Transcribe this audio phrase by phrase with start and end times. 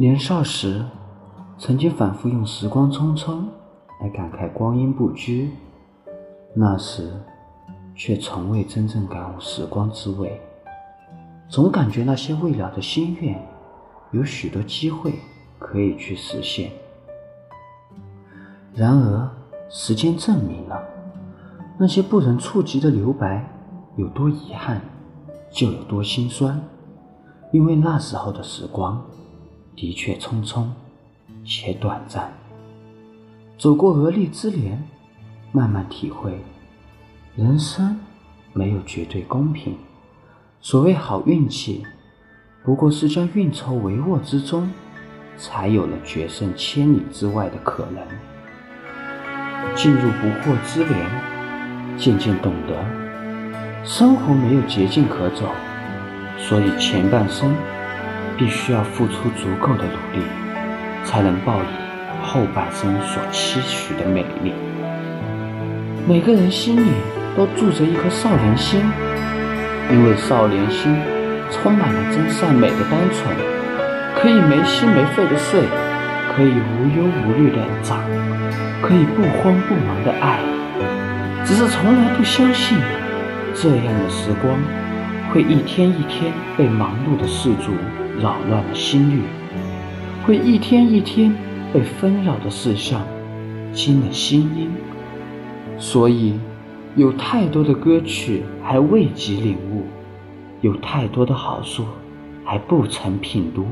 [0.00, 0.84] 年少时，
[1.58, 3.42] 曾经反复用“时光匆匆”
[4.00, 5.50] 来感慨光阴不居，
[6.54, 7.10] 那时
[7.96, 10.40] 却从未真正感悟时光之味，
[11.48, 13.44] 总感觉那些未了的心愿，
[14.12, 15.12] 有许多机会
[15.58, 16.70] 可以去实现。
[18.72, 19.28] 然而，
[19.68, 20.80] 时间证明了，
[21.76, 23.44] 那些不忍触及的留白，
[23.96, 24.80] 有多遗憾，
[25.50, 26.60] 就有多心酸。
[27.50, 29.04] 因为那时候的时光，
[29.80, 30.66] 的确匆匆
[31.44, 32.32] 且短暂。
[33.56, 34.82] 走过而立之年，
[35.52, 36.36] 慢慢体会，
[37.36, 37.96] 人生
[38.52, 39.76] 没有绝对公平。
[40.60, 41.86] 所谓好运气，
[42.64, 44.68] 不过是将运筹帷幄之中，
[45.36, 48.02] 才有了决胜千里之外的可能。
[49.76, 55.46] 进入不惑之年，渐渐懂得，生活没有捷径可走，
[56.36, 57.54] 所以前半生
[58.38, 60.24] 必须要付出足够的努力，
[61.04, 64.52] 才能报以后半生所期许的美丽。
[66.06, 66.90] 每个人心里
[67.36, 68.80] 都住着一颗少年心，
[69.90, 70.96] 因为少年心
[71.50, 73.36] 充满了真善美的单纯，
[74.14, 75.62] 可以没心没肺的睡，
[76.34, 78.00] 可以无忧无虑的长。
[78.80, 80.38] 可以不慌不忙的爱，
[81.44, 82.78] 只是从来不相信
[83.52, 84.56] 这样的时光
[85.30, 87.72] 会一天一天被忙碌的世俗
[88.20, 89.22] 扰乱了心律，
[90.24, 91.34] 会一天一天
[91.72, 93.02] 被纷扰的事项
[93.72, 94.70] 惊了心音。
[95.78, 96.38] 所以，
[96.96, 99.84] 有太多的歌曲还未及领悟，
[100.60, 101.84] 有太多的好书
[102.44, 103.66] 还不曾品读，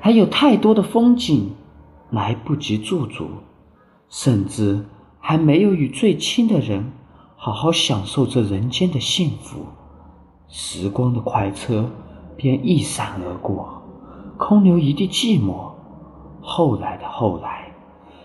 [0.00, 1.54] 还有太多的风景
[2.10, 3.28] 来不及驻足。
[4.10, 4.84] 甚至
[5.20, 6.92] 还没有与最亲的人
[7.34, 9.64] 好好享受这人间的幸福，
[10.48, 11.88] 时光的快车
[12.36, 13.82] 便一闪而过，
[14.36, 15.72] 空留一地寂寞。
[16.40, 17.72] 后来的后来，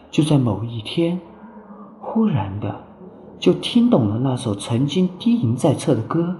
[0.09, 1.19] 就在某一天，
[1.99, 2.83] 忽然的
[3.39, 6.35] 就听懂了那首曾经低吟在侧的歌，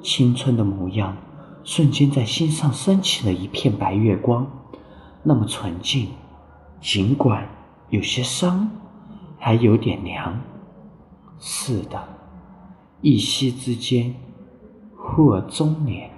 [0.00, 1.16] 青春的模样，
[1.64, 4.46] 瞬间在心上升起了一片白月光，
[5.22, 6.08] 那么纯净，
[6.80, 7.48] 尽管。
[7.90, 8.70] 有些伤，
[9.38, 10.40] 还有点凉。
[11.38, 12.02] 是的，
[13.02, 14.14] 一夕之间，
[14.96, 16.11] 忽而中年。